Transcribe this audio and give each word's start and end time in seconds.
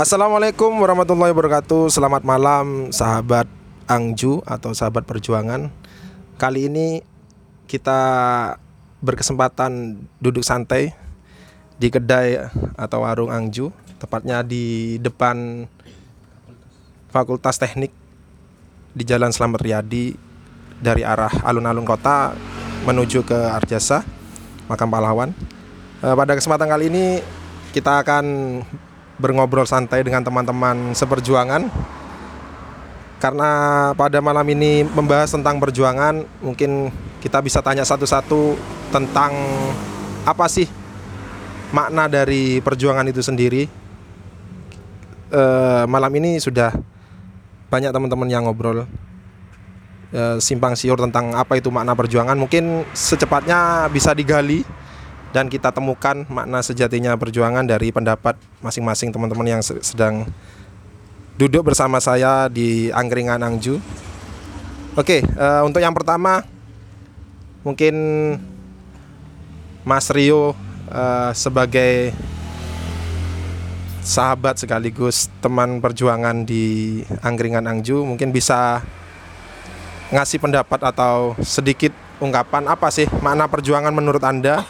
Assalamualaikum 0.00 0.80
warahmatullahi 0.80 1.28
wabarakatuh. 1.28 1.92
Selamat 1.92 2.24
malam 2.24 2.88
sahabat 2.88 3.44
Angju 3.84 4.40
atau 4.48 4.72
sahabat 4.72 5.04
perjuangan. 5.04 5.68
Kali 6.40 6.72
ini 6.72 7.04
kita 7.68 8.00
berkesempatan 9.04 10.00
duduk 10.16 10.40
santai 10.40 10.96
di 11.76 11.92
kedai 11.92 12.48
atau 12.80 13.04
warung 13.04 13.28
Angju, 13.28 13.76
tepatnya 14.00 14.40
di 14.40 14.96
depan 15.04 15.68
Fakultas 17.12 17.60
Teknik 17.60 17.92
di 18.96 19.04
Jalan 19.04 19.36
Slamet 19.36 19.60
Riyadi 19.60 20.16
dari 20.80 21.04
arah 21.04 21.44
alun-alun 21.44 21.84
kota 21.84 22.32
menuju 22.88 23.20
ke 23.28 23.36
Arjasa, 23.36 24.00
Makam 24.64 24.88
Pahlawan. 24.88 25.36
Eh, 26.00 26.16
pada 26.16 26.32
kesempatan 26.32 26.72
kali 26.72 26.88
ini 26.88 27.20
kita 27.76 28.00
akan 28.00 28.24
berngobrol 29.20 29.68
santai 29.68 30.00
dengan 30.00 30.24
teman-teman 30.24 30.96
seperjuangan. 30.96 31.68
Karena 33.20 33.50
pada 33.92 34.24
malam 34.24 34.48
ini 34.48 34.80
membahas 34.80 35.36
tentang 35.36 35.60
perjuangan 35.60 36.24
mungkin 36.40 36.88
kita 37.20 37.44
bisa 37.44 37.60
tanya 37.60 37.84
satu-satu 37.84 38.56
tentang 38.88 39.36
apa 40.24 40.48
sih 40.48 40.64
makna 41.70 42.08
dari 42.08 42.64
perjuangan 42.64 43.04
itu 43.12 43.20
sendiri. 43.20 43.68
E, 45.30 45.42
malam 45.84 46.10
ini 46.16 46.40
sudah 46.40 46.72
banyak 47.68 47.92
teman-teman 47.92 48.26
yang 48.32 48.48
ngobrol 48.48 48.88
e, 50.10 50.40
simpang 50.40 50.72
siur 50.72 50.96
tentang 50.96 51.36
apa 51.36 51.60
itu 51.60 51.68
makna 51.68 51.92
perjuangan. 51.92 52.40
Mungkin 52.40 52.88
secepatnya 52.96 53.84
bisa 53.92 54.16
digali 54.16 54.64
dan 55.30 55.46
kita 55.46 55.70
temukan 55.70 56.26
makna 56.26 56.58
sejatinya 56.62 57.14
perjuangan 57.14 57.62
dari 57.62 57.94
pendapat 57.94 58.34
masing-masing 58.62 59.14
teman-teman 59.14 59.58
yang 59.58 59.62
sedang 59.62 60.26
duduk 61.38 61.70
bersama 61.72 62.02
saya 62.02 62.50
di 62.50 62.90
Angkringan 62.90 63.40
Angju. 63.40 63.78
Oke, 64.98 65.22
uh, 65.38 65.62
untuk 65.62 65.78
yang 65.78 65.94
pertama 65.94 66.42
mungkin 67.62 67.94
Mas 69.86 70.10
Rio 70.10 70.52
uh, 70.90 71.30
sebagai 71.32 72.12
sahabat 74.02 74.58
sekaligus 74.58 75.30
teman 75.38 75.78
perjuangan 75.78 76.42
di 76.42 77.00
Angkringan 77.22 77.68
Angju 77.70 78.02
mungkin 78.02 78.34
bisa 78.34 78.82
ngasih 80.10 80.42
pendapat 80.42 80.80
atau 80.82 81.38
sedikit 81.38 81.94
ungkapan 82.18 82.66
apa 82.66 82.90
sih 82.90 83.06
makna 83.22 83.46
perjuangan 83.46 83.94
menurut 83.94 84.20
Anda 84.26 84.66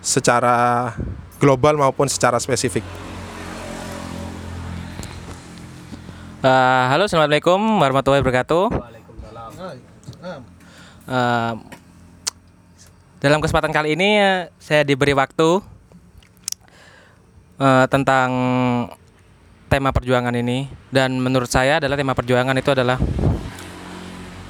secara 0.00 0.92
global 1.36 1.76
maupun 1.76 2.08
secara 2.08 2.40
spesifik. 2.40 2.82
Uh, 6.46 6.84
halo, 6.92 7.10
assalamualaikum 7.10 7.58
warahmatullahi 7.80 8.22
wabarakatuh. 8.22 8.64
Uh, 11.06 11.54
dalam 13.22 13.38
kesempatan 13.40 13.72
kali 13.72 13.98
ini 13.98 14.20
uh, 14.20 14.50
saya 14.60 14.82
diberi 14.86 15.16
waktu 15.16 15.62
uh, 17.58 17.84
tentang 17.88 18.30
tema 19.66 19.90
perjuangan 19.90 20.34
ini 20.38 20.70
dan 20.94 21.18
menurut 21.18 21.50
saya 21.50 21.82
adalah 21.82 21.98
tema 21.98 22.14
perjuangan 22.14 22.54
itu 22.54 22.70
adalah 22.70 22.98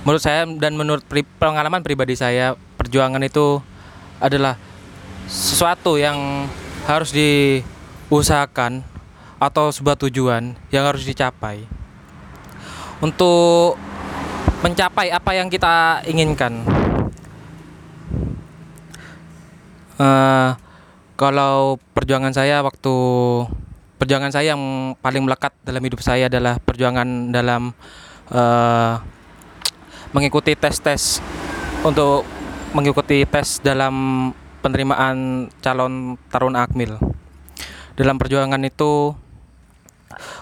menurut 0.04 0.22
saya 0.22 0.44
dan 0.44 0.76
menurut 0.76 1.02
pri 1.08 1.24
pengalaman 1.24 1.80
pribadi 1.80 2.14
saya 2.14 2.52
perjuangan 2.76 3.22
itu 3.24 3.58
adalah 4.20 4.60
sesuatu 5.26 5.98
yang 5.98 6.46
harus 6.86 7.10
diusahakan 7.10 8.86
atau 9.36 9.68
sebuah 9.68 9.98
tujuan 10.06 10.56
yang 10.72 10.84
harus 10.86 11.04
dicapai 11.04 11.66
untuk 13.04 13.76
mencapai 14.64 15.12
apa 15.12 15.30
yang 15.36 15.52
kita 15.52 16.00
inginkan. 16.08 16.64
Uh, 19.96 20.52
kalau 21.16 21.80
perjuangan 21.96 22.32
saya 22.32 22.60
waktu 22.60 22.94
perjuangan 23.96 24.28
saya 24.28 24.52
yang 24.52 24.92
paling 25.00 25.24
melekat 25.24 25.56
dalam 25.64 25.80
hidup 25.80 26.04
saya 26.04 26.28
adalah 26.28 26.60
perjuangan 26.60 27.32
dalam 27.32 27.72
uh, 28.28 29.00
mengikuti 30.12 30.52
tes-tes 30.52 31.24
untuk 31.80 32.28
mengikuti 32.76 33.24
tes 33.24 33.64
dalam 33.64 34.28
penerimaan 34.66 35.46
calon 35.62 36.18
taruna 36.26 36.66
akmil. 36.66 36.98
Dalam 37.94 38.18
perjuangan 38.18 38.58
itu 38.66 39.14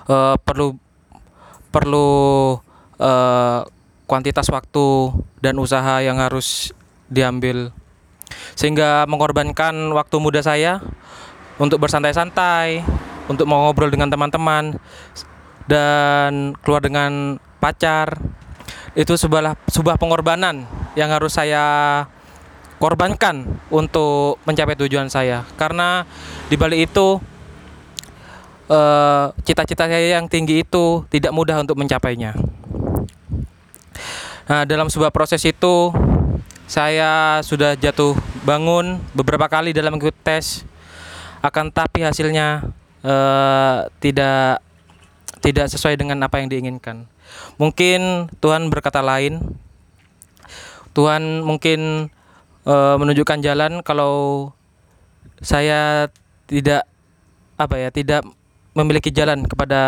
uh, 0.09 0.37
perlu 0.41 0.81
perlu 1.69 2.09
uh, 2.97 3.61
kuantitas 4.09 4.49
waktu 4.49 5.13
dan 5.45 5.61
usaha 5.61 6.01
yang 6.01 6.17
harus 6.17 6.73
diambil. 7.13 7.69
Sehingga 8.57 9.05
mengorbankan 9.05 9.93
waktu 9.93 10.17
muda 10.17 10.41
saya 10.41 10.81
untuk 11.61 11.85
bersantai-santai 11.85 12.81
untuk 13.29 13.45
mau 13.45 13.69
ngobrol 13.69 13.93
dengan 13.93 14.09
teman-teman 14.09 14.81
dan 15.69 16.57
keluar 16.65 16.81
dengan 16.81 17.37
pacar 17.61 18.21
itu 18.95 19.17
sebuah 19.17 19.59
sebuah 19.67 19.97
pengorbanan 19.97 20.69
yang 20.95 21.11
harus 21.11 21.35
saya 21.35 22.05
korbankan 22.85 23.49
untuk 23.73 24.37
mencapai 24.45 24.77
tujuan 24.77 25.09
saya 25.09 25.49
karena 25.57 26.05
di 26.53 26.61
balik 26.61 26.93
itu 26.93 27.17
eh, 28.69 29.27
cita-cita 29.41 29.89
uh, 29.89 29.97
saya 29.97 30.21
yang 30.21 30.29
tinggi 30.29 30.61
itu 30.61 31.01
tidak 31.09 31.33
mudah 31.33 31.65
untuk 31.65 31.81
mencapainya. 31.81 32.37
Nah, 34.45 34.69
dalam 34.69 34.93
sebuah 34.93 35.09
proses 35.09 35.41
itu 35.49 35.97
saya 36.69 37.41
sudah 37.41 37.73
jatuh 37.73 38.13
bangun 38.45 39.01
beberapa 39.17 39.49
kali 39.49 39.73
dalam 39.73 39.97
mengikuti 39.97 40.21
tes 40.21 40.69
akan 41.41 41.73
tapi 41.73 42.05
hasilnya 42.05 42.69
uh, 43.01 43.89
tidak 43.97 44.61
tidak 45.41 45.73
sesuai 45.73 45.97
dengan 45.97 46.21
apa 46.21 46.45
yang 46.45 46.53
diinginkan. 46.53 47.09
Mungkin 47.57 48.29
Tuhan 48.45 48.69
berkata 48.69 49.01
lain. 49.01 49.41
Tuhan 50.93 51.41
mungkin 51.41 52.13
uh, 52.65 52.97
menunjukkan 53.01 53.41
jalan 53.41 53.81
kalau 53.81 54.51
saya 55.41 56.09
tidak 56.49 56.85
apa 57.55 57.79
ya 57.79 57.89
tidak 57.95 58.27
memiliki 58.75 59.15
jalan 59.15 59.47
kepada 59.47 59.83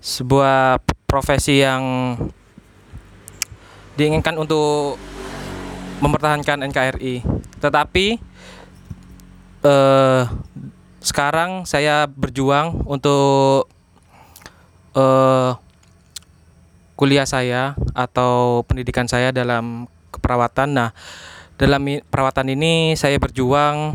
sebuah 0.00 0.80
profesi 1.04 1.60
yang 1.60 2.14
diinginkan 3.98 4.38
untuk 4.38 4.96
mempertahankan 6.00 6.64
NKRI. 6.70 7.20
Tetapi 7.60 8.06
uh, 9.66 10.22
sekarang 11.04 11.68
saya 11.68 12.08
berjuang 12.08 12.86
untuk 12.88 13.68
uh, 14.96 15.52
kuliah 16.96 17.24
saya 17.28 17.76
atau 17.92 18.64
pendidikan 18.64 19.08
saya 19.08 19.32
dalam 19.32 19.88
keperawatan. 20.12 20.68
Nah, 20.76 20.90
dalam 21.60 21.84
perawatan 22.08 22.56
ini 22.56 22.96
saya 22.96 23.20
berjuang 23.20 23.92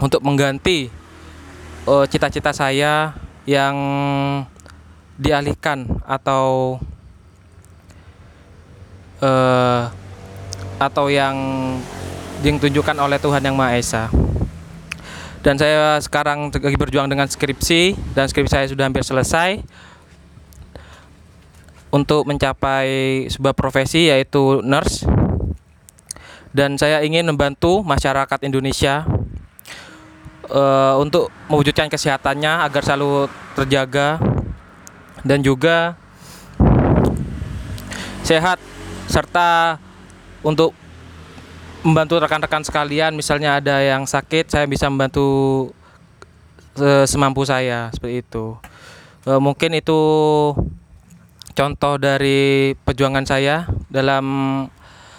untuk 0.00 0.24
mengganti 0.24 0.88
eh, 1.84 2.04
cita-cita 2.08 2.48
uh, 2.48 2.56
saya 2.56 3.12
yang 3.44 3.76
dialihkan 5.20 5.84
atau 6.08 6.78
uh, 9.20 9.92
atau 10.80 11.06
yang 11.12 11.36
ditunjukkan 12.40 12.96
oleh 12.96 13.20
Tuhan 13.20 13.44
yang 13.44 13.58
Maha 13.58 13.76
Esa. 13.76 14.08
Dan 15.44 15.60
saya 15.60 16.00
sekarang 16.00 16.48
lagi 16.48 16.78
berjuang 16.78 17.10
dengan 17.10 17.28
skripsi 17.28 18.00
dan 18.16 18.32
skripsi 18.32 18.52
saya 18.52 18.66
sudah 18.70 18.88
hampir 18.88 19.04
selesai 19.04 19.60
untuk 21.92 22.24
mencapai 22.24 23.26
sebuah 23.28 23.52
profesi 23.52 24.08
yaitu 24.08 24.60
nurse 24.64 25.17
dan 26.52 26.80
saya 26.80 27.04
ingin 27.04 27.28
membantu 27.28 27.84
masyarakat 27.84 28.38
Indonesia 28.44 29.04
uh, 30.48 30.96
untuk 31.00 31.28
mewujudkan 31.48 31.92
kesehatannya 31.92 32.64
agar 32.64 32.82
selalu 32.84 33.28
terjaga 33.56 34.20
dan 35.24 35.42
juga 35.44 35.98
sehat 38.24 38.60
serta 39.08 39.80
untuk 40.44 40.76
membantu 41.82 42.20
rekan-rekan 42.20 42.64
sekalian. 42.64 43.16
Misalnya 43.16 43.60
ada 43.60 43.80
yang 43.80 44.04
sakit 44.04 44.52
saya 44.52 44.66
bisa 44.68 44.88
membantu 44.92 45.70
uh, 46.80 47.04
semampu 47.08 47.44
saya 47.48 47.88
seperti 47.92 48.24
itu. 48.24 48.56
Uh, 49.24 49.40
mungkin 49.40 49.76
itu 49.76 50.00
contoh 51.56 51.94
dari 51.98 52.72
perjuangan 52.86 53.26
saya 53.26 53.66
dalam 53.90 54.24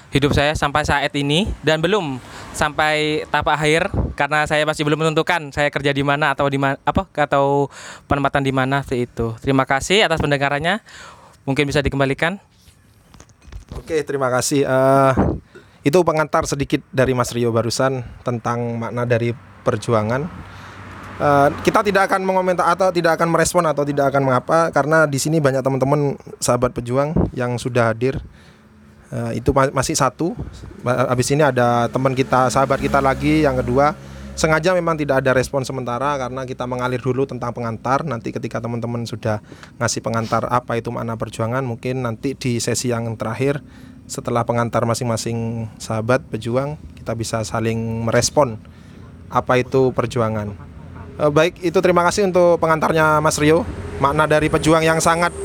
hidup 0.10 0.34
saya 0.34 0.58
sampai 0.58 0.82
saat 0.86 1.14
ini 1.14 1.46
dan 1.62 1.78
belum 1.78 2.18
sampai 2.54 3.24
tahap 3.30 3.54
akhir 3.54 3.94
karena 4.18 4.44
saya 4.50 4.66
masih 4.66 4.82
belum 4.82 5.00
menentukan 5.06 5.54
saya 5.54 5.70
kerja 5.70 5.94
di 5.94 6.02
mana 6.02 6.34
atau 6.34 6.50
di 6.50 6.58
mana 6.58 6.76
apa 6.82 7.06
atau 7.14 7.70
penempatan 8.10 8.42
di 8.42 8.52
mana 8.52 8.82
itu. 8.90 9.38
Terima 9.40 9.64
kasih 9.70 10.10
atas 10.10 10.20
pendengarannya. 10.20 10.82
Mungkin 11.46 11.66
bisa 11.70 11.80
dikembalikan. 11.80 12.42
Oke, 13.78 14.02
terima 14.02 14.34
kasih. 14.34 14.66
Eh, 14.66 15.14
itu 15.86 15.98
pengantar 16.02 16.44
sedikit 16.50 16.84
dari 16.90 17.14
Mas 17.14 17.32
Rio 17.32 17.54
barusan 17.54 18.02
tentang 18.26 18.82
makna 18.82 19.06
dari 19.06 19.32
perjuangan. 19.62 20.26
Eh, 21.20 21.50
kita 21.62 21.86
tidak 21.86 22.10
akan 22.10 22.26
mengomentar 22.26 22.66
atau 22.66 22.90
tidak 22.90 23.16
akan 23.22 23.30
merespon 23.30 23.64
atau 23.70 23.86
tidak 23.86 24.10
akan 24.10 24.26
mengapa 24.26 24.74
karena 24.74 25.06
di 25.06 25.22
sini 25.22 25.38
banyak 25.38 25.62
teman-teman 25.62 26.18
sahabat 26.42 26.74
pejuang 26.74 27.14
yang 27.32 27.62
sudah 27.62 27.94
hadir. 27.94 28.20
Eh, 29.10 29.42
itu 29.42 29.50
ma- 29.50 29.74
masih 29.74 29.98
satu. 29.98 30.38
Habis 30.86 31.34
ini 31.34 31.42
ada 31.42 31.90
teman 31.90 32.14
kita, 32.14 32.54
sahabat 32.54 32.78
kita 32.78 33.02
lagi 33.02 33.42
yang 33.42 33.58
kedua. 33.58 33.98
Sengaja 34.38 34.72
memang 34.72 34.96
tidak 34.96 35.20
ada 35.20 35.36
respon 35.36 35.68
sementara 35.68 36.16
karena 36.16 36.48
kita 36.48 36.64
mengalir 36.64 37.02
dulu 37.02 37.26
tentang 37.26 37.52
pengantar. 37.52 38.06
Nanti 38.06 38.30
ketika 38.30 38.62
teman-teman 38.62 39.04
sudah 39.04 39.42
ngasih 39.82 40.00
pengantar 40.06 40.48
apa 40.48 40.78
itu 40.78 40.94
makna 40.94 41.18
perjuangan, 41.18 41.66
mungkin 41.66 42.06
nanti 42.06 42.38
di 42.38 42.62
sesi 42.62 42.94
yang 42.94 43.10
terakhir 43.18 43.60
setelah 44.06 44.46
pengantar 44.46 44.86
masing-masing 44.86 45.68
sahabat 45.82 46.24
pejuang, 46.30 46.78
kita 46.98 47.14
bisa 47.18 47.42
saling 47.44 48.06
merespon 48.06 48.62
apa 49.30 49.58
itu 49.60 49.90
perjuangan. 49.92 50.54
Eh, 51.20 51.32
baik, 51.34 51.66
itu 51.66 51.78
terima 51.82 52.06
kasih 52.06 52.30
untuk 52.30 52.62
pengantarnya 52.62 53.20
Mas 53.20 53.42
Rio. 53.42 53.66
Makna 54.00 54.24
dari 54.30 54.48
pejuang 54.48 54.86
yang 54.86 55.04
sangat 55.04 55.36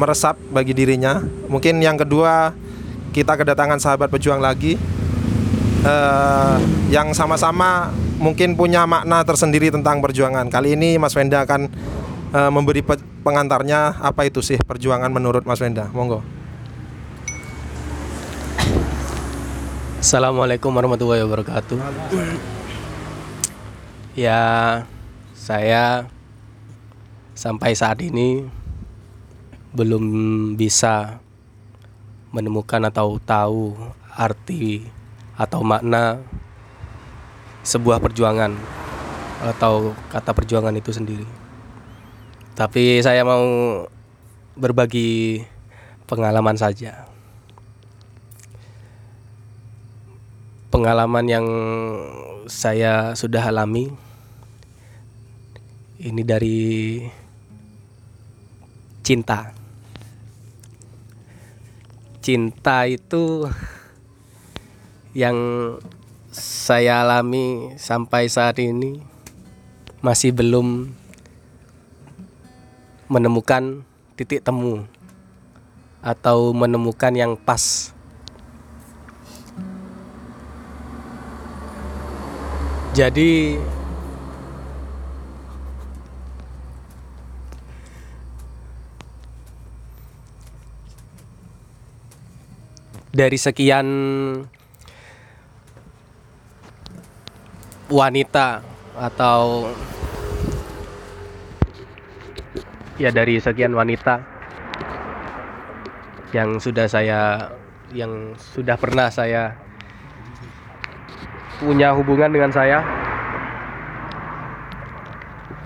meresap 0.00 0.40
bagi 0.48 0.72
dirinya. 0.72 1.20
Mungkin 1.52 1.84
yang 1.84 2.00
kedua 2.00 2.56
kita 3.12 3.36
kedatangan 3.36 3.76
sahabat 3.76 4.08
pejuang 4.08 4.40
lagi 4.40 4.80
eh, 5.84 6.56
yang 6.88 7.12
sama-sama 7.12 7.92
mungkin 8.16 8.56
punya 8.56 8.88
makna 8.88 9.20
tersendiri 9.20 9.68
tentang 9.68 10.00
perjuangan. 10.00 10.48
Kali 10.48 10.72
ini 10.72 10.96
Mas 10.96 11.12
Wenda 11.12 11.44
akan 11.44 11.68
eh, 12.32 12.50
memberi 12.50 12.80
pe- 12.80 13.04
pengantarnya 13.20 14.00
apa 14.00 14.24
itu 14.24 14.40
sih 14.40 14.56
perjuangan 14.56 15.12
menurut 15.12 15.44
Mas 15.44 15.60
Wenda. 15.60 15.92
Monggo. 15.92 16.24
Assalamualaikum 20.00 20.72
warahmatullahi 20.72 21.20
wabarakatuh. 21.28 21.76
Ya, 24.16 24.40
saya 25.36 26.08
sampai 27.36 27.76
saat 27.76 28.00
ini 28.00 28.48
belum 29.70 30.04
bisa 30.58 31.22
menemukan 32.30 32.86
atau 32.90 33.18
tahu 33.22 33.74
arti 34.14 34.86
atau 35.38 35.62
makna 35.62 36.22
sebuah 37.62 38.02
perjuangan 38.02 38.54
atau 39.46 39.94
kata 40.10 40.30
perjuangan 40.34 40.74
itu 40.74 40.90
sendiri. 40.90 41.26
Tapi 42.58 43.00
saya 43.00 43.24
mau 43.24 43.46
berbagi 44.58 45.42
pengalaman 46.04 46.58
saja. 46.58 47.10
pengalaman 50.70 51.26
yang 51.26 51.46
saya 52.46 53.12
sudah 53.18 53.50
alami 53.50 53.90
ini 56.00 56.22
dari 56.24 56.58
cinta. 59.04 59.59
Cinta 62.20 62.84
itu 62.84 63.48
yang 65.16 65.36
saya 66.28 67.00
alami 67.00 67.72
sampai 67.80 68.28
saat 68.28 68.60
ini 68.60 69.00
masih 70.04 70.28
belum 70.36 70.92
menemukan 73.08 73.82
titik 74.20 74.44
temu 74.44 74.84
atau 76.04 76.52
menemukan 76.52 77.16
yang 77.16 77.32
pas. 77.40 77.90
Jadi 82.92 83.56
dari 93.10 93.34
sekian 93.34 93.86
wanita 97.90 98.62
atau 98.94 99.66
ya 103.02 103.10
dari 103.10 103.42
sekian 103.42 103.74
wanita 103.74 104.22
yang 106.30 106.62
sudah 106.62 106.86
saya 106.86 107.50
yang 107.90 108.38
sudah 108.38 108.78
pernah 108.78 109.10
saya 109.10 109.58
punya 111.58 111.90
hubungan 111.98 112.30
dengan 112.30 112.54
saya 112.54 112.78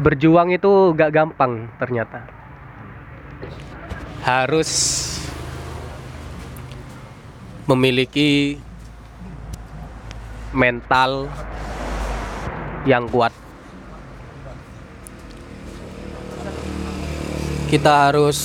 berjuang 0.00 0.50
itu 0.50 0.96
gak 0.96 1.12
gampang 1.12 1.68
ternyata. 1.78 2.24
harus 4.24 4.70
memiliki 7.64 8.60
mental 10.52 11.32
yang 12.84 13.08
kuat. 13.08 13.32
Kita 17.72 18.12
harus 18.12 18.38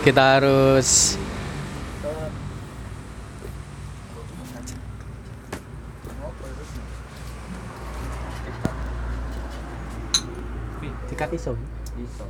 kita 0.00 0.40
harus 0.40 1.19
Dikat 11.30 11.46
iso. 11.46 11.54
Iso. 11.94 12.26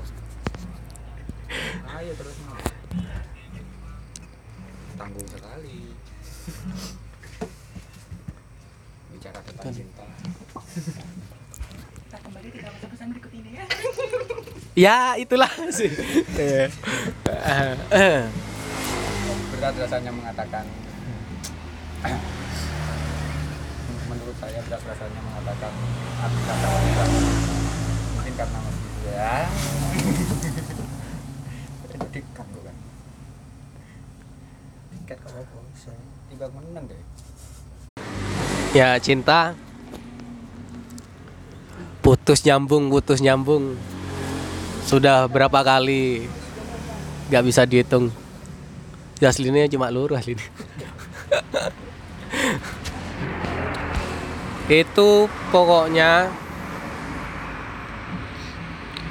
Ayo 1.88 2.12
terus 2.20 2.36
mau. 2.44 2.60
Tanggung 5.00 5.24
sekali. 5.24 5.96
Bicara 9.16 9.40
tentang 9.40 9.72
cinta. 9.72 10.04
Ya, 14.76 15.16
itulah 15.16 15.48
sih. 15.72 15.88
Berat 19.56 19.74
rasanya 19.80 20.12
mengatakan. 20.12 20.68
Menurut 24.12 24.36
saya 24.36 24.60
berat 24.68 24.82
rasanya 24.84 25.20
mengatakan 25.24 25.72
arti 26.20 26.40
kata 26.44 27.59
ya. 29.14 29.44
Dikat 32.14 32.46
bukan. 32.50 32.74
Kok 35.06 35.30
apa? 35.30 35.58
Tiba 36.30 36.46
menang 36.50 36.84
deh. 36.90 37.02
ya, 38.70 38.94
cinta 39.02 39.58
putus 42.00 42.42
nyambung, 42.42 42.90
putus 42.90 43.22
nyambung. 43.22 43.76
Sudah 44.86 45.30
berapa 45.30 45.62
kali 45.62 46.26
nggak 47.30 47.44
bisa 47.46 47.62
dihitung. 47.62 48.10
Ya 49.22 49.30
aslinya 49.30 49.70
cuma 49.70 49.94
lurus 49.94 50.18
aslinya. 50.18 50.42
Itu 54.66 55.30
pokoknya 55.54 56.34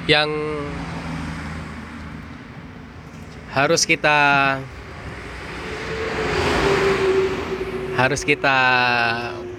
yang 0.08 0.30
harus 3.50 3.82
kita 3.82 4.18
harus 7.98 8.22
kita 8.22 8.58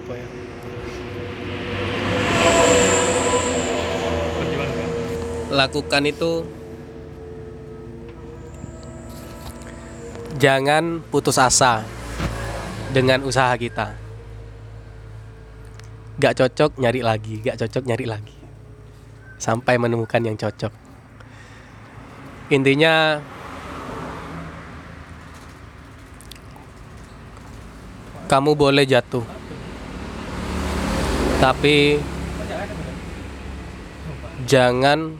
ya, 0.08 0.26
lakukan 5.52 6.02
itu 6.08 6.42
jangan 10.40 11.04
putus 11.12 11.36
asa 11.36 11.84
dengan 12.90 13.22
usaha 13.22 13.52
kita. 13.54 13.94
Gak 16.20 16.34
cocok 16.40 16.80
nyari 16.80 17.00
lagi. 17.00 17.40
Gak 17.40 17.60
cocok 17.60 17.84
nyari 17.88 18.06
lagi 18.08 18.31
sampai 19.42 19.74
menemukan 19.74 20.22
yang 20.22 20.38
cocok. 20.38 20.70
Intinya 22.54 23.18
kamu 28.30 28.54
boleh 28.54 28.86
jatuh. 28.86 29.26
Tapi 31.42 31.98
jangan 34.46 35.18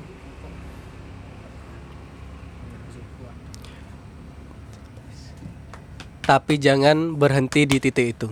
tapi 6.22 6.62
jangan 6.62 7.18
berhenti 7.18 7.66
di 7.66 7.82
titik 7.82 8.14
itu. 8.14 8.30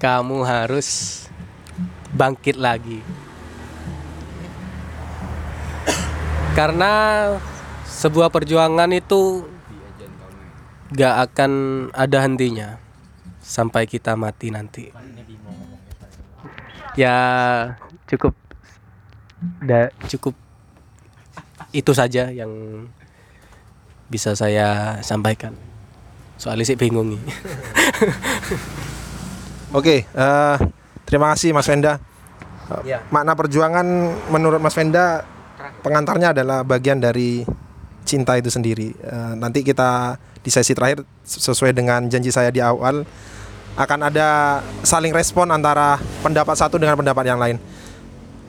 Kamu 0.00 0.48
harus 0.48 1.28
bangkit 2.16 2.56
lagi 2.56 3.15
karena 6.56 6.92
sebuah 7.84 8.32
perjuangan 8.32 8.88
itu 8.96 9.44
gak 10.96 11.14
akan 11.28 11.52
ada 11.92 12.24
hentinya 12.24 12.80
sampai 13.44 13.84
kita 13.84 14.16
mati 14.16 14.48
nanti 14.48 14.88
ya 16.96 17.16
cukup 18.08 18.32
da, 19.60 19.92
cukup 20.08 20.32
itu 21.76 21.92
saja 21.92 22.32
yang 22.32 22.50
bisa 24.08 24.32
saya 24.32 24.96
sampaikan 25.04 25.52
soalnya 26.40 26.64
sih 26.64 26.78
bingung 26.80 27.12
nih 27.12 27.22
Oke, 29.74 30.06
eh, 30.06 30.56
terima 31.04 31.34
kasih 31.34 31.50
Mas 31.50 31.66
Venda. 31.66 31.98
Eh, 32.70 32.96
Ya. 32.96 33.02
Makna 33.10 33.34
perjuangan 33.34 33.84
menurut 34.30 34.62
Mas 34.62 34.78
Venda 34.78 35.26
pengantarnya 35.86 36.34
adalah 36.34 36.66
bagian 36.66 36.98
dari 36.98 37.46
cinta 38.02 38.34
itu 38.34 38.50
sendiri. 38.50 38.90
Eh, 38.90 39.32
nanti 39.38 39.62
kita 39.62 40.18
di 40.42 40.50
sesi 40.50 40.74
terakhir 40.74 41.06
sesuai 41.22 41.70
dengan 41.70 42.10
janji 42.10 42.34
saya 42.34 42.50
di 42.50 42.58
awal 42.58 43.06
akan 43.78 44.00
ada 44.10 44.62
saling 44.82 45.14
respon 45.14 45.46
antara 45.54 46.02
pendapat 46.26 46.58
satu 46.58 46.82
dengan 46.82 46.98
pendapat 46.98 47.24
yang 47.30 47.38
lain. 47.38 47.62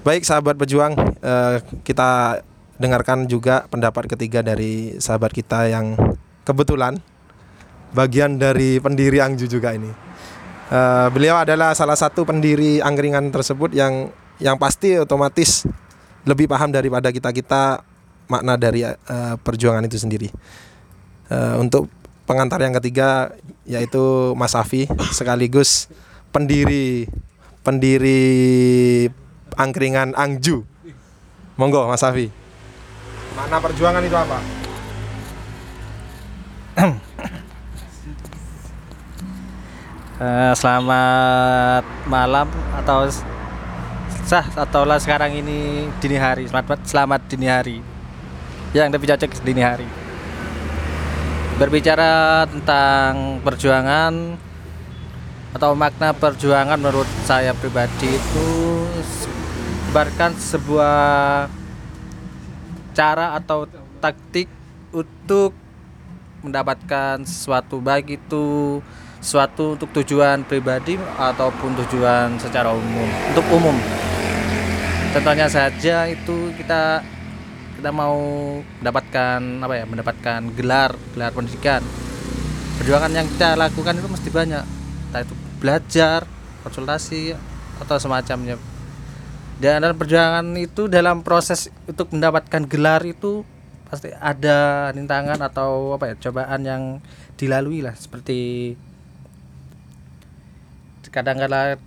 Baik 0.02 0.26
sahabat 0.26 0.58
pejuang, 0.58 0.98
eh, 1.22 1.62
kita 1.86 2.42
dengarkan 2.82 3.30
juga 3.30 3.70
pendapat 3.70 4.10
ketiga 4.18 4.42
dari 4.42 4.98
sahabat 4.98 5.30
kita 5.30 5.70
yang 5.70 5.94
kebetulan 6.42 6.98
bagian 7.94 8.42
dari 8.42 8.82
pendiri 8.82 9.22
Angju 9.22 9.46
juga 9.46 9.78
ini. 9.78 9.90
Eh, 10.74 11.08
beliau 11.14 11.38
adalah 11.38 11.78
salah 11.78 11.98
satu 12.00 12.26
pendiri 12.26 12.82
angkringan 12.82 13.30
tersebut 13.30 13.78
yang 13.78 14.10
yang 14.38 14.58
pasti 14.58 14.98
otomatis 14.98 15.66
lebih 16.28 16.52
paham 16.52 16.76
daripada 16.76 17.08
kita 17.10 17.32
kita 17.32 17.82
makna 18.28 18.60
dari 18.60 18.84
eh, 18.84 19.36
perjuangan 19.40 19.88
itu 19.88 19.96
sendiri. 19.96 20.28
Eh, 21.32 21.56
untuk 21.56 21.88
pengantar 22.28 22.60
yang 22.60 22.76
ketiga 22.76 23.32
yaitu 23.64 24.36
Mas 24.36 24.52
Afi 24.52 24.92
sekaligus 25.16 25.88
pendiri 26.36 27.08
pendiri 27.64 28.20
angkringan 29.56 30.12
Angju. 30.14 30.68
Monggo 31.56 31.88
Mas 31.88 32.04
Afi. 32.04 32.28
Makna 33.34 33.58
perjuangan 33.64 34.04
itu 34.04 34.18
apa? 34.18 34.40
Eh, 40.18 40.54
selamat 40.58 41.86
malam 42.10 42.50
atau 42.74 43.06
sah 44.28 44.44
atau 44.44 44.84
lah 44.84 45.00
sekarang 45.00 45.40
ini 45.40 45.88
dini 46.04 46.20
hari. 46.20 46.52
Selamat 46.52 46.84
selamat 46.84 47.22
dini 47.32 47.48
hari. 47.48 47.80
Yang 48.76 48.88
lebih 48.92 49.08
cocok 49.16 49.32
dini 49.40 49.64
hari. 49.64 49.88
Berbicara 51.56 52.44
tentang 52.52 53.40
perjuangan 53.40 54.36
atau 55.56 55.72
makna 55.80 56.12
perjuangan 56.12 56.76
menurut 56.76 57.08
saya 57.24 57.56
pribadi 57.56 58.20
itu 58.20 58.48
sebarkan 59.08 60.36
sebuah 60.36 61.48
cara 62.92 63.32
atau 63.40 63.64
taktik 64.04 64.52
untuk 64.92 65.56
mendapatkan 66.44 67.24
sesuatu 67.24 67.80
baik 67.80 68.20
itu 68.20 68.84
sesuatu 69.24 69.80
untuk 69.80 69.90
tujuan 70.04 70.44
pribadi 70.44 71.00
ataupun 71.16 71.74
tujuan 71.80 72.38
secara 72.38 72.70
umum 72.76 73.08
untuk 73.34 73.48
umum 73.56 73.74
contohnya 75.18 75.50
saja 75.50 76.06
itu 76.06 76.54
kita 76.62 77.02
kita 77.74 77.90
mau 77.90 78.22
mendapatkan 78.62 79.42
apa 79.66 79.74
ya 79.74 79.86
mendapatkan 79.90 80.40
gelar 80.54 80.94
gelar 81.18 81.34
pendidikan. 81.34 81.82
Perjuangan 82.78 83.10
yang 83.10 83.26
kita 83.26 83.58
lakukan 83.58 83.98
itu 83.98 84.06
mesti 84.06 84.30
banyak. 84.30 84.66
Entah 85.10 85.22
itu 85.26 85.34
belajar 85.58 86.30
konsultasi 86.62 87.34
atau 87.82 87.98
semacamnya. 87.98 88.62
Dan 89.58 89.82
dalam 89.82 89.98
perjuangan 89.98 90.46
itu 90.54 90.86
dalam 90.86 91.26
proses 91.26 91.74
untuk 91.90 92.14
mendapatkan 92.14 92.70
gelar 92.70 93.02
itu 93.02 93.42
pasti 93.90 94.14
ada 94.14 94.94
rintangan 94.94 95.42
atau 95.42 95.98
apa 95.98 96.14
ya 96.14 96.16
cobaan 96.30 96.62
yang 96.62 96.84
dilalui 97.42 97.82
lah. 97.82 97.98
Seperti 97.98 98.78
kadang-kala 101.10 101.82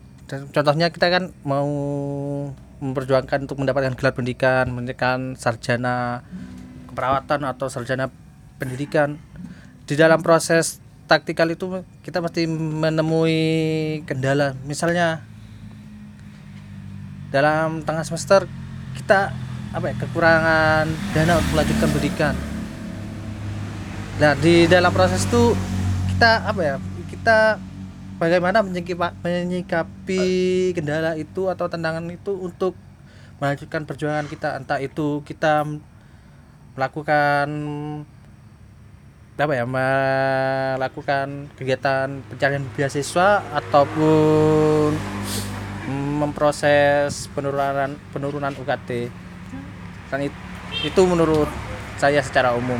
contohnya 0.51 0.91
kita 0.91 1.07
kan 1.07 1.31
mau 1.47 1.71
memperjuangkan 2.81 3.45
untuk 3.45 3.61
mendapatkan 3.61 3.93
gelar 3.95 4.17
pendidikan 4.17 4.73
mendapatkan 4.73 5.37
sarjana 5.37 6.25
keperawatan 6.91 7.47
atau 7.47 7.69
sarjana 7.69 8.09
pendidikan. 8.59 9.21
Di 9.87 9.95
dalam 9.95 10.25
proses 10.25 10.81
taktikal 11.07 11.51
itu 11.51 11.85
kita 12.03 12.19
mesti 12.19 12.49
menemui 12.51 13.41
kendala. 14.05 14.57
Misalnya 14.67 15.23
dalam 17.31 17.87
tengah 17.87 18.03
semester 18.03 18.47
kita 18.99 19.31
apa 19.71 19.85
ya 19.87 19.95
kekurangan 20.03 20.87
dana 21.15 21.33
untuk 21.39 21.51
melanjutkan 21.55 21.89
pendidikan. 21.95 22.35
Nah 24.19 24.35
di 24.35 24.67
dalam 24.67 24.91
proses 24.91 25.25
itu 25.25 25.55
kita 26.15 26.43
apa 26.45 26.61
ya 26.61 26.77
kita 27.09 27.70
bagaimana 28.21 28.61
menyikapi, 28.61 30.23
kendala 30.77 31.17
itu 31.17 31.49
atau 31.49 31.67
tantangan 31.73 32.05
itu 32.13 32.37
untuk 32.37 32.77
melanjutkan 33.41 33.89
perjuangan 33.89 34.29
kita? 34.29 34.61
Entah 34.61 34.77
itu 34.85 35.25
kita 35.25 35.65
melakukan 36.77 37.49
apa 39.41 39.57
ya 39.57 39.65
melakukan 39.65 41.49
kegiatan 41.57 42.21
pencarian 42.29 42.61
beasiswa 42.77 43.41
ataupun 43.57 44.93
memproses 46.21 47.25
penurunan 47.33 47.97
penurunan 48.13 48.53
UKT 48.53 49.09
it- 50.21 50.43
itu 50.85 51.01
menurut 51.09 51.49
saya 51.97 52.21
secara 52.21 52.53
umum 52.53 52.77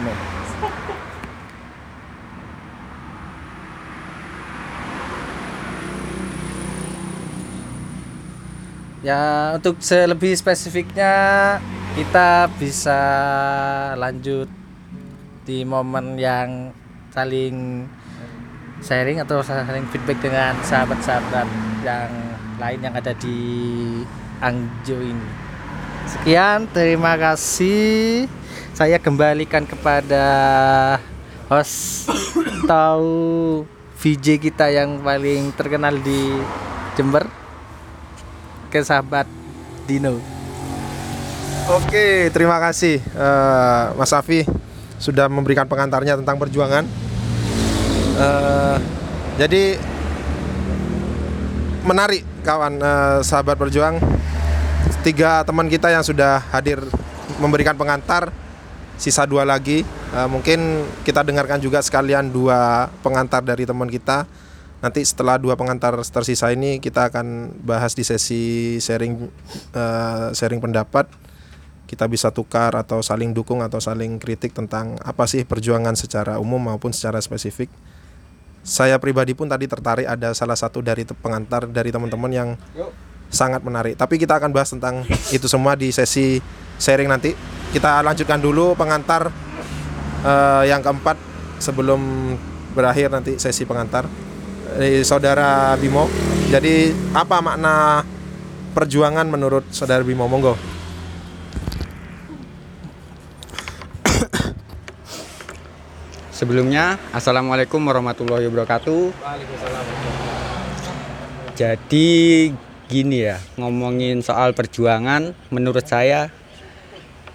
ya. 9.05 9.57
Untuk 9.57 9.81
selebih 9.81 10.37
spesifiknya 10.37 11.15
kita 11.99 12.49
bisa 12.57 13.01
lanjut 13.99 14.49
di 15.45 15.67
momen 15.67 16.15
yang 16.21 16.71
saling 17.11 17.85
sharing 18.81 19.21
atau 19.21 19.43
saling 19.43 19.85
feedback 19.91 20.19
dengan 20.23 20.55
sahabat-sahabat 20.63 21.49
yang 21.85 22.11
lain 22.61 22.81
yang 22.81 22.95
ada 22.95 23.13
di 23.17 23.41
Angjo 24.41 24.97
ini. 25.01 25.29
Sekian, 26.09 26.65
terima 26.73 27.17
kasih. 27.21 28.25
Saya 28.73 28.97
kembalikan 28.97 29.69
kepada 29.69 30.25
host 31.53 32.09
atau 32.65 33.01
VJ 34.01 34.41
kita 34.41 34.73
yang 34.73 35.05
paling 35.05 35.53
terkenal 35.53 35.93
di 36.01 36.41
Jember 36.97 37.29
ke 38.71 38.81
sahabat 38.87 39.27
Dino. 39.85 40.23
Oke, 41.71 42.31
terima 42.31 42.63
kasih 42.63 43.03
eh, 43.03 43.85
Mas 43.99 44.15
Afi 44.15 44.47
sudah 45.03 45.27
memberikan 45.27 45.67
pengantarnya 45.67 46.17
tentang 46.23 46.39
perjuangan. 46.39 46.87
Eh, 48.17 48.77
jadi 49.37 49.77
menarik 51.85 52.23
kawan 52.47 52.79
eh, 52.79 53.19
sahabat 53.27 53.59
berjuang 53.59 53.99
tiga 55.03 55.43
teman 55.43 55.67
kita 55.67 55.91
yang 55.91 56.07
sudah 56.07 56.41
hadir 56.55 56.79
memberikan 57.43 57.75
pengantar 57.75 58.31
sisa 59.01 59.25
dua 59.25 59.43
lagi 59.43 59.83
Eh, 60.11 60.27
mungkin 60.27 60.83
kita 61.07 61.23
dengarkan 61.23 61.63
juga 61.63 61.79
sekalian 61.79 62.35
dua 62.35 62.91
pengantar 62.99 63.47
dari 63.47 63.63
teman 63.63 63.87
kita 63.87 64.27
Nanti 64.81 65.05
setelah 65.05 65.37
dua 65.37 65.61
pengantar 65.61 65.93
tersisa 66.01 66.49
ini 66.49 66.81
kita 66.81 67.13
akan 67.13 67.53
bahas 67.61 67.93
di 67.93 68.01
sesi 68.01 68.77
sharing 68.81 69.29
eh, 69.77 70.29
sharing 70.33 70.61
pendapat. 70.61 71.05
Kita 71.85 72.07
bisa 72.07 72.31
tukar 72.33 72.73
atau 72.79 73.03
saling 73.03 73.35
dukung 73.35 73.61
atau 73.61 73.83
saling 73.83 74.17
kritik 74.17 74.57
tentang 74.57 74.97
apa 75.03 75.27
sih 75.27 75.43
perjuangan 75.45 75.99
secara 75.99 76.41
umum 76.41 76.73
maupun 76.73 76.97
secara 76.97 77.21
spesifik. 77.21 77.69
Saya 78.65 78.97
pribadi 78.97 79.35
pun 79.37 79.51
tadi 79.51 79.67
tertarik 79.67 80.07
ada 80.07 80.33
salah 80.33 80.57
satu 80.57 80.81
dari 80.81 81.03
pengantar 81.05 81.67
dari 81.67 81.91
teman-teman 81.91 82.31
yang 82.31 82.49
sangat 83.29 83.61
menarik. 83.61 83.99
Tapi 83.99 84.17
kita 84.17 84.39
akan 84.39 84.55
bahas 84.55 84.71
tentang 84.71 85.03
itu 85.35 85.45
semua 85.51 85.77
di 85.77 85.93
sesi 85.93 86.41
sharing 86.81 87.11
nanti. 87.11 87.35
Kita 87.75 88.01
lanjutkan 88.01 88.39
dulu 88.39 88.79
pengantar 88.79 89.29
eh, 90.25 90.65
yang 90.73 90.81
keempat 90.81 91.19
sebelum 91.61 92.33
berakhir 92.73 93.13
nanti 93.13 93.37
sesi 93.37 93.67
pengantar 93.67 94.30
dari 94.77 95.01
saudara 95.03 95.75
Bimo. 95.75 96.07
Jadi 96.51 96.91
apa 97.15 97.41
makna 97.43 98.03
perjuangan 98.75 99.27
menurut 99.27 99.65
saudara 99.75 100.05
Bimo? 100.07 100.29
Monggo. 100.31 100.55
Sebelumnya, 106.39 106.99
Assalamualaikum 107.11 107.83
warahmatullahi 107.83 108.47
wabarakatuh. 108.47 109.11
Jadi 111.59 112.09
gini 112.91 113.23
ya, 113.29 113.39
ngomongin 113.61 114.25
soal 114.25 114.57
perjuangan, 114.57 115.37
menurut 115.53 115.87
saya 115.87 116.31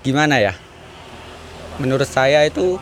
gimana 0.01 0.41
ya? 0.41 0.57
Menurut 1.77 2.07
saya 2.07 2.47
itu 2.47 2.79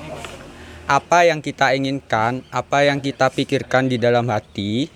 apa 0.83 1.23
yang 1.23 1.39
kita 1.39 1.71
inginkan, 1.71 2.43
apa 2.51 2.83
yang 2.83 2.99
kita 2.99 3.31
pikirkan 3.31 3.87
di 3.87 3.95
dalam 3.95 4.27
hati 4.27 4.91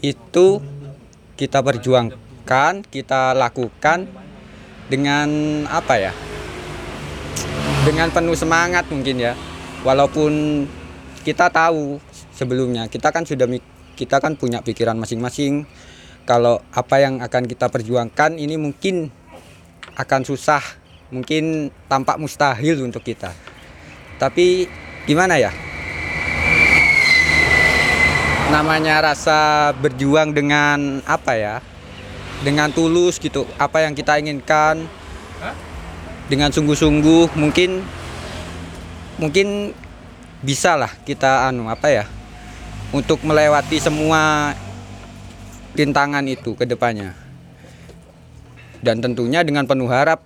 itu 0.00 0.46
kita 1.36 1.60
perjuangkan, 1.60 2.84
kita 2.88 3.36
lakukan 3.36 4.08
dengan 4.88 5.28
apa 5.68 5.94
ya? 6.00 6.12
dengan 7.86 8.10
penuh 8.10 8.34
semangat 8.34 8.90
mungkin 8.90 9.22
ya. 9.22 9.38
Walaupun 9.86 10.66
kita 11.22 11.46
tahu 11.46 12.02
sebelumnya 12.34 12.90
kita 12.90 13.14
kan 13.14 13.22
sudah 13.22 13.46
kita 13.94 14.18
kan 14.18 14.34
punya 14.34 14.58
pikiran 14.58 14.98
masing-masing. 14.98 15.68
Kalau 16.26 16.58
apa 16.74 16.98
yang 16.98 17.22
akan 17.22 17.46
kita 17.46 17.70
perjuangkan 17.70 18.34
ini 18.42 18.58
mungkin 18.58 19.14
akan 19.94 20.26
susah 20.26 20.58
mungkin 21.14 21.70
tampak 21.86 22.18
mustahil 22.18 22.82
untuk 22.82 23.06
kita 23.06 23.30
tapi 24.16 24.64
gimana 25.04 25.36
ya? 25.36 25.52
Namanya 28.48 29.12
rasa 29.12 29.70
berjuang 29.76 30.32
dengan 30.32 31.04
apa 31.04 31.36
ya? 31.36 31.56
Dengan 32.40 32.72
tulus 32.72 33.20
gitu 33.20 33.44
apa 33.60 33.84
yang 33.84 33.92
kita 33.92 34.16
inginkan. 34.16 34.88
Dengan 36.26 36.50
sungguh-sungguh 36.50 37.38
mungkin 37.38 37.84
mungkin 39.20 39.76
bisa 40.40 40.74
lah 40.74 40.92
kita 41.04 41.48
anu 41.52 41.68
apa 41.68 41.92
ya? 41.92 42.04
Untuk 42.96 43.20
melewati 43.20 43.76
semua 43.76 44.54
rintangan 45.76 46.24
itu 46.24 46.56
ke 46.56 46.64
depannya. 46.64 47.12
Dan 48.80 49.04
tentunya 49.04 49.44
dengan 49.44 49.68
penuh 49.68 49.90
harap 49.90 50.24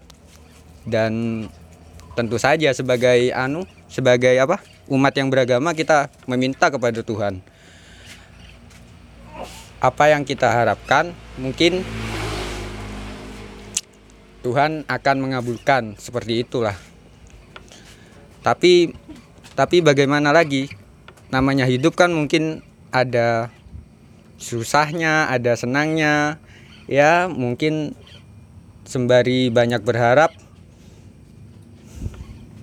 dan 0.86 1.46
tentu 2.14 2.36
saja 2.36 2.70
sebagai 2.76 3.32
anu 3.32 3.64
sebagai 3.90 4.32
apa 4.38 4.62
umat 4.86 5.12
yang 5.18 5.28
beragama 5.28 5.74
kita 5.74 6.08
meminta 6.30 6.70
kepada 6.70 7.02
Tuhan 7.02 7.42
apa 9.80 10.12
yang 10.12 10.22
kita 10.22 10.46
harapkan 10.46 11.10
mungkin 11.40 11.82
Tuhan 14.40 14.88
akan 14.88 15.16
mengabulkan 15.20 16.00
seperti 16.00 16.44
itulah. 16.44 16.76
Tapi 18.40 18.96
tapi 19.52 19.84
bagaimana 19.84 20.32
lagi? 20.32 20.72
Namanya 21.28 21.68
hidup 21.68 21.92
kan 21.92 22.08
mungkin 22.08 22.64
ada 22.88 23.52
susahnya, 24.40 25.28
ada 25.28 25.52
senangnya. 25.60 26.40
Ya, 26.88 27.28
mungkin 27.28 27.94
sembari 28.88 29.52
banyak 29.52 29.84
berharap 29.84 30.32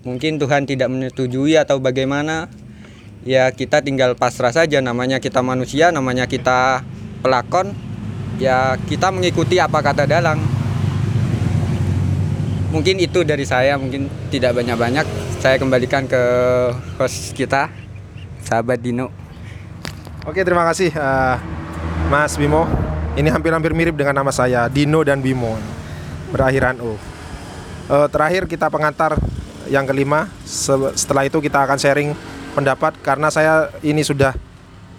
mungkin 0.08 0.40
Tuhan 0.40 0.64
tidak 0.64 0.88
menyetujui 0.88 1.60
atau 1.60 1.84
bagaimana. 1.84 2.48
Ya, 3.28 3.52
kita 3.52 3.84
tinggal 3.84 4.16
pasrah 4.16 4.56
saja 4.56 4.80
namanya 4.80 5.20
kita 5.20 5.44
manusia, 5.44 5.92
namanya 5.92 6.32
kita 6.32 6.88
pelakon. 7.20 7.76
Ya, 8.40 8.80
kita 8.88 9.12
mengikuti 9.12 9.60
apa 9.60 9.84
kata 9.84 10.08
dalang 10.08 10.40
mungkin 12.68 13.00
itu 13.00 13.24
dari 13.24 13.48
saya 13.48 13.80
mungkin 13.80 14.12
tidak 14.28 14.60
banyak-banyak 14.60 15.08
saya 15.40 15.56
kembalikan 15.56 16.04
ke 16.04 16.20
host 17.00 17.32
kita 17.32 17.72
sahabat 18.44 18.84
Dino 18.84 19.08
Oke, 20.28 20.44
terima 20.44 20.68
kasih 20.68 20.92
eh, 20.92 21.36
Mas 22.12 22.36
Bimo. 22.36 22.68
Ini 23.16 23.32
hampir-hampir 23.32 23.72
mirip 23.72 23.96
dengan 23.96 24.12
nama 24.12 24.28
saya, 24.28 24.68
Dino 24.68 25.00
dan 25.00 25.24
Bimo. 25.24 25.56
Berakhiran 26.36 26.84
O. 26.84 27.00
Eh, 27.88 28.08
terakhir 28.12 28.44
kita 28.44 28.68
pengantar 28.68 29.16
yang 29.68 29.86
kelima. 29.88 30.32
Se- 30.44 30.96
Setelah 30.96 31.28
itu 31.28 31.38
kita 31.40 31.64
akan 31.64 31.78
sharing 31.78 32.12
pendapat 32.52 32.98
karena 33.06 33.30
saya 33.30 33.70
ini 33.86 34.02
sudah 34.02 34.34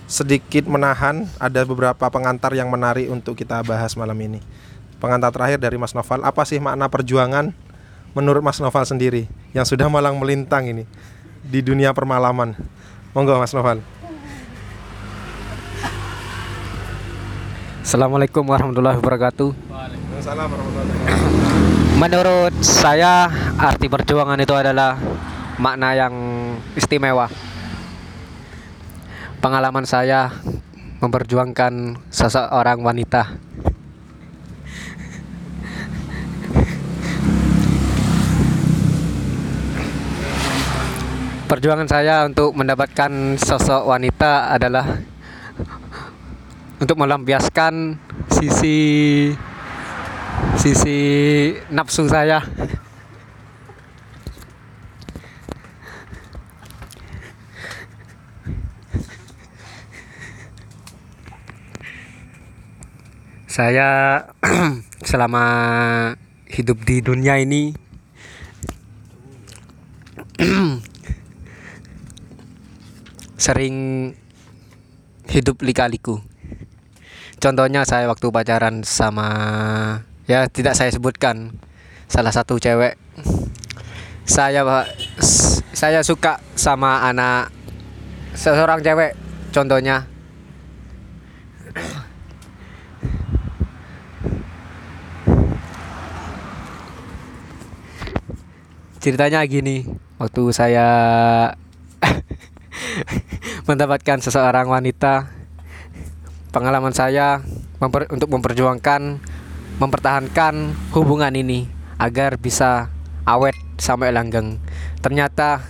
sedikit 0.09 0.65
menahan 0.65 1.29
ada 1.37 1.61
beberapa 1.69 2.09
pengantar 2.09 2.57
yang 2.57 2.73
menarik 2.73 3.13
untuk 3.13 3.37
kita 3.37 3.61
bahas 3.61 3.93
malam 3.93 4.17
ini. 4.17 4.41
Pengantar 4.99 5.31
terakhir 5.31 5.61
dari 5.61 5.77
Mas 5.77 5.93
Noval, 5.93 6.25
apa 6.25 6.43
sih 6.49 6.59
makna 6.59 6.89
perjuangan 6.89 7.53
menurut 8.17 8.41
Mas 8.41 8.59
Noval 8.59 8.89
sendiri 8.89 9.29
yang 9.53 9.69
sudah 9.69 9.87
malang 9.87 10.17
melintang 10.17 10.65
ini 10.67 10.85
di 11.45 11.61
dunia 11.61 11.93
permalaman? 11.93 12.57
Monggo 13.13 13.37
Mas 13.37 13.53
Noval. 13.53 13.85
Assalamualaikum 17.85 18.45
warahmatullahi 18.45 19.01
wabarakatuh. 19.01 19.49
Waalaikumsalam 19.73 20.47
warahmatullahi 20.53 21.48
Menurut 21.99 22.55
saya 22.63 23.27
arti 23.59 23.91
perjuangan 23.91 24.39
itu 24.39 24.55
adalah 24.55 24.95
makna 25.59 25.99
yang 25.99 26.15
istimewa. 26.79 27.27
Pengalaman 29.43 29.83
saya 29.83 30.31
memperjuangkan 31.03 31.99
seseorang 32.07 32.87
wanita. 32.87 33.35
Perjuangan 41.51 41.91
saya 41.91 42.23
untuk 42.31 42.55
mendapatkan 42.55 43.35
sosok 43.43 43.91
wanita 43.91 44.55
adalah 44.55 45.03
untuk 46.79 46.95
melampiaskan 46.95 47.99
sisi 48.31 48.79
sisi 50.59 50.99
nafsu 51.71 52.11
saya. 52.11 52.43
Saya 63.47 64.23
selama 65.11 65.45
hidup 66.51 66.83
di 66.83 67.03
dunia 67.03 67.39
ini 67.39 67.75
sering 73.47 74.11
hidup 75.31 75.63
lika-liku. 75.63 76.19
Contohnya 77.39 77.87
saya 77.87 78.11
waktu 78.11 78.35
pacaran 78.35 78.83
sama 78.83 79.31
ya 80.29 80.45
tidak 80.47 80.77
saya 80.77 80.93
sebutkan 80.93 81.57
salah 82.07 82.31
satu 82.31 82.61
cewek. 82.61 83.01
Saya 84.29 84.61
saya 85.73 86.05
suka 86.05 86.45
sama 86.53 87.01
anak 87.09 87.49
seseorang 88.37 88.85
cewek 88.85 89.17
contohnya 89.51 90.05
ceritanya 98.99 99.41
gini 99.49 99.87
waktu 100.21 100.43
saya 100.53 100.87
mendapatkan 103.71 104.19
seseorang 104.21 104.69
wanita 104.69 105.31
pengalaman 106.51 106.93
saya 106.93 107.41
memper- 107.79 108.11
untuk 108.11 108.29
memperjuangkan 108.35 109.23
mempertahankan 109.79 110.75
hubungan 110.91 111.31
ini 111.39 111.71
agar 111.99 112.35
bisa 112.39 112.91
awet 113.23 113.55
sampai 113.79 114.11
langgeng. 114.11 114.59
Ternyata 114.99 115.63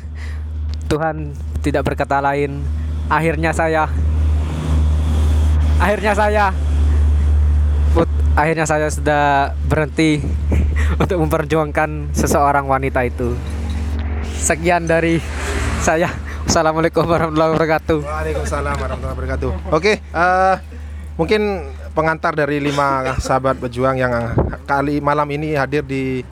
Tuhan 0.89 1.37
tidak 1.61 1.85
berkata 1.85 2.25
lain. 2.25 2.65
Akhirnya 3.09 3.53
saya 3.53 3.89
akhirnya 5.81 6.13
saya 6.13 6.45
put, 7.93 8.09
akhirnya 8.37 8.65
saya 8.69 8.89
sudah 8.89 9.53
berhenti 9.69 10.21
untuk 11.03 11.21
memperjuangkan 11.21 12.17
seseorang 12.17 12.65
wanita 12.65 13.05
itu. 13.05 13.37
Sekian 14.41 14.89
dari 14.89 15.21
saya. 15.85 16.09
Assalamualaikum 16.49 17.05
warahmatullahi 17.05 17.53
wabarakatuh. 17.53 17.99
Waalaikumsalam 18.09 18.77
warahmatullahi 18.81 19.17
wabarakatuh. 19.21 19.51
Oke, 19.69 20.01
eh, 20.01 20.55
mungkin 21.21 21.69
pengantar 21.99 22.39
dari 22.39 22.63
lima 22.63 23.03
sahabat 23.27 23.59
pejuang 23.59 23.99
yang 23.99 24.15
kali 24.71 25.03
malam 25.03 25.27
ini 25.35 25.59
hadir 25.59 25.83
di 25.83 26.23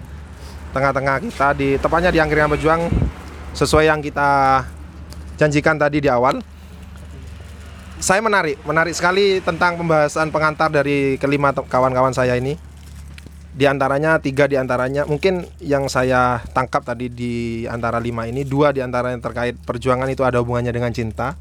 tengah-tengah 0.71 1.27
kita 1.27 1.49
di 1.59 1.75
tepatnya 1.83 2.15
di 2.15 2.23
angkringan 2.23 2.55
pejuang 2.55 2.87
sesuai 3.51 3.91
yang 3.91 3.99
kita 3.99 4.63
janjikan 5.35 5.75
tadi 5.75 5.99
di 5.99 6.07
awal. 6.07 6.39
Saya 7.97 8.21
menarik, 8.21 8.61
menarik 8.69 8.93
sekali 8.93 9.41
tentang 9.41 9.81
pembahasan 9.81 10.29
pengantar 10.29 10.69
dari 10.69 11.17
kelima 11.17 11.51
kawan-kawan 11.57 12.13
saya 12.13 12.37
ini. 12.37 12.55
Di 13.57 13.65
antaranya 13.65 14.21
tiga 14.21 14.45
di 14.45 14.61
antaranya 14.61 15.09
mungkin 15.09 15.49
yang 15.65 15.89
saya 15.89 16.45
tangkap 16.53 16.85
tadi 16.85 17.09
di 17.09 17.65
antara 17.65 17.97
lima 17.97 18.29
ini 18.29 18.45
dua 18.45 18.69
di 18.69 18.85
antara 18.85 19.17
yang 19.17 19.25
terkait 19.25 19.57
perjuangan 19.65 20.13
itu 20.13 20.21
ada 20.29 20.45
hubungannya 20.45 20.77
dengan 20.77 20.93
cinta 20.93 21.41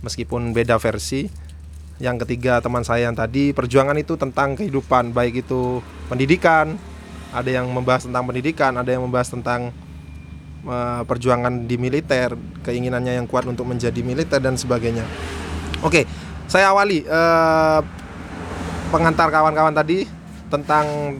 meskipun 0.00 0.56
beda 0.56 0.80
versi. 0.80 1.45
Yang 1.96 2.28
ketiga 2.28 2.60
teman 2.60 2.84
saya 2.84 3.08
yang 3.08 3.16
tadi 3.16 3.56
perjuangan 3.56 3.96
itu 3.96 4.20
tentang 4.20 4.52
kehidupan 4.52 5.16
baik 5.16 5.48
itu 5.48 5.80
pendidikan, 6.12 6.76
ada 7.32 7.48
yang 7.48 7.72
membahas 7.72 8.04
tentang 8.04 8.28
pendidikan, 8.28 8.76
ada 8.76 8.92
yang 8.92 9.08
membahas 9.08 9.32
tentang 9.32 9.72
eh, 10.68 11.02
perjuangan 11.08 11.64
di 11.64 11.80
militer, 11.80 12.36
keinginannya 12.60 13.16
yang 13.16 13.24
kuat 13.24 13.48
untuk 13.48 13.64
menjadi 13.64 13.96
militer 14.04 14.44
dan 14.44 14.60
sebagainya. 14.60 15.08
Oke, 15.80 16.04
saya 16.44 16.68
awali 16.68 17.00
eh, 17.00 17.80
pengantar 18.92 19.32
kawan-kawan 19.32 19.72
tadi 19.72 20.04
tentang 20.52 21.16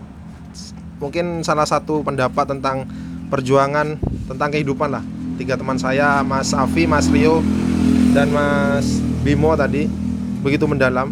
mungkin 1.00 1.40
salah 1.40 1.64
satu 1.64 2.04
pendapat 2.04 2.52
tentang 2.52 2.84
perjuangan 3.32 3.96
tentang 4.28 4.48
kehidupan 4.52 4.92
lah. 4.92 5.04
Tiga 5.40 5.56
teman 5.56 5.80
saya, 5.80 6.20
Mas 6.20 6.52
Afi, 6.52 6.84
Mas 6.84 7.08
Rio, 7.08 7.40
dan 8.12 8.28
Mas 8.28 9.00
Bimo 9.24 9.52
tadi 9.56 10.05
begitu 10.46 10.70
mendalam. 10.70 11.10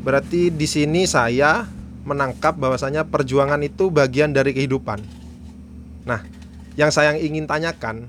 Berarti 0.00 0.48
di 0.48 0.64
sini 0.64 1.04
saya 1.04 1.68
menangkap 2.08 2.56
bahwasanya 2.56 3.04
perjuangan 3.04 3.60
itu 3.60 3.92
bagian 3.92 4.32
dari 4.32 4.56
kehidupan. 4.56 5.04
Nah, 6.08 6.24
yang 6.80 6.88
saya 6.88 7.12
ingin 7.20 7.44
tanyakan 7.44 8.08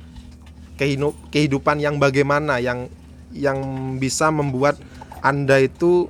kehidup- 0.79 1.19
kehidupan 1.35 1.83
yang 1.83 1.99
bagaimana 1.99 2.63
yang 2.63 2.87
yang 3.35 3.59
bisa 3.99 4.31
membuat 4.31 4.79
Anda 5.19 5.59
itu 5.59 6.07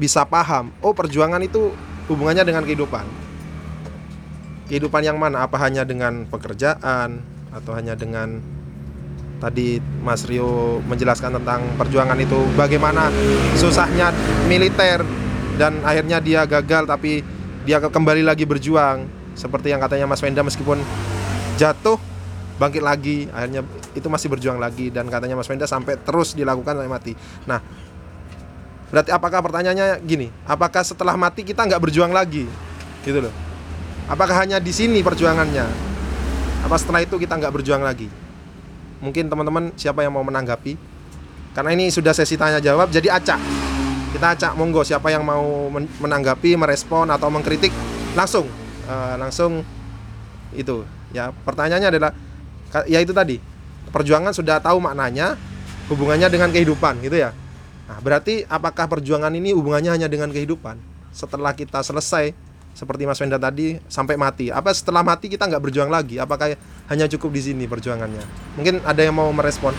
bisa 0.00 0.24
paham, 0.24 0.72
oh 0.80 0.96
perjuangan 0.96 1.44
itu 1.44 1.76
hubungannya 2.08 2.48
dengan 2.48 2.64
kehidupan. 2.64 3.04
Kehidupan 4.72 5.04
yang 5.04 5.20
mana? 5.20 5.44
Apa 5.44 5.60
hanya 5.60 5.84
dengan 5.84 6.24
pekerjaan 6.24 7.20
atau 7.52 7.76
hanya 7.76 7.92
dengan 7.92 8.40
tadi 9.40 9.80
Mas 10.04 10.28
Rio 10.28 10.78
menjelaskan 10.84 11.40
tentang 11.40 11.64
perjuangan 11.80 12.14
itu 12.20 12.36
bagaimana 12.54 13.08
susahnya 13.56 14.12
militer 14.44 15.00
dan 15.56 15.80
akhirnya 15.80 16.20
dia 16.20 16.44
gagal 16.44 16.84
tapi 16.84 17.24
dia 17.64 17.80
ke- 17.80 17.92
kembali 17.92 18.20
lagi 18.20 18.44
berjuang 18.44 19.08
seperti 19.32 19.72
yang 19.72 19.80
katanya 19.80 20.04
Mas 20.04 20.20
Wenda 20.20 20.44
meskipun 20.44 20.84
jatuh 21.56 21.96
bangkit 22.60 22.84
lagi 22.84 23.24
akhirnya 23.32 23.64
itu 23.96 24.06
masih 24.12 24.28
berjuang 24.28 24.60
lagi 24.60 24.92
dan 24.92 25.08
katanya 25.08 25.40
Mas 25.40 25.48
Wenda 25.48 25.64
sampai 25.64 25.96
terus 25.96 26.36
dilakukan 26.36 26.76
sampai 26.76 26.92
mati. 26.92 27.12
Nah, 27.48 27.58
berarti 28.92 29.10
apakah 29.10 29.40
pertanyaannya 29.40 30.04
gini, 30.04 30.28
apakah 30.44 30.84
setelah 30.84 31.16
mati 31.16 31.42
kita 31.42 31.64
nggak 31.64 31.80
berjuang 31.80 32.12
lagi? 32.12 32.44
Gitu 33.00 33.18
loh. 33.24 33.32
Apakah 34.06 34.44
hanya 34.44 34.60
di 34.60 34.70
sini 34.74 35.00
perjuangannya? 35.00 35.64
Apa 36.68 36.76
setelah 36.76 37.00
itu 37.00 37.16
kita 37.16 37.40
nggak 37.40 37.52
berjuang 37.56 37.80
lagi? 37.80 38.19
Mungkin 39.00 39.32
teman-teman 39.32 39.72
siapa 39.76 40.04
yang 40.04 40.12
mau 40.12 40.24
menanggapi? 40.24 40.76
Karena 41.56 41.74
ini 41.74 41.88
sudah 41.90 42.14
sesi 42.14 42.36
tanya 42.36 42.62
jawab, 42.62 42.92
jadi 42.92 43.16
acak. 43.16 43.40
Kita 44.14 44.26
acak, 44.36 44.52
monggo 44.54 44.84
siapa 44.86 45.10
yang 45.10 45.24
mau 45.24 45.72
men- 45.72 45.90
menanggapi, 45.98 46.54
merespon 46.54 47.10
atau 47.10 47.32
mengkritik 47.32 47.72
langsung, 48.14 48.46
Eh, 48.90 49.14
langsung 49.22 49.62
itu. 50.50 50.82
Ya 51.14 51.30
pertanyaannya 51.30 51.94
adalah, 51.94 52.10
ya 52.90 52.98
itu 52.98 53.14
tadi 53.14 53.38
perjuangan 53.94 54.34
sudah 54.34 54.58
tahu 54.58 54.82
maknanya, 54.82 55.38
hubungannya 55.86 56.26
dengan 56.26 56.50
kehidupan, 56.50 56.98
gitu 57.06 57.22
ya. 57.22 57.30
Nah, 57.86 57.98
berarti 58.02 58.46
apakah 58.50 58.90
perjuangan 58.90 59.30
ini 59.30 59.54
hubungannya 59.54 59.94
hanya 59.94 60.08
dengan 60.10 60.30
kehidupan? 60.34 60.78
Setelah 61.14 61.54
kita 61.54 61.82
selesai 61.86 62.34
seperti 62.80 63.04
Mas 63.04 63.20
Wenda 63.20 63.36
tadi 63.36 63.76
sampai 63.92 64.16
mati. 64.16 64.48
Apa 64.48 64.72
setelah 64.72 65.04
mati 65.04 65.28
kita 65.28 65.44
nggak 65.44 65.60
berjuang 65.68 65.92
lagi? 65.92 66.16
Apakah 66.16 66.56
hanya 66.88 67.04
cukup 67.12 67.36
di 67.36 67.52
sini 67.52 67.68
perjuangannya? 67.68 68.24
Mungkin 68.56 68.80
ada 68.88 69.04
yang 69.04 69.12
mau 69.12 69.28
merespon. 69.36 69.76